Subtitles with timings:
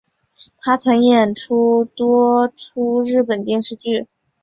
[0.57, 4.07] 她曾演出多出日本电视剧。